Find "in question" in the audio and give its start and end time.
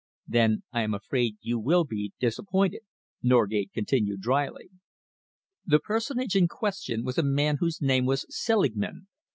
6.35-7.03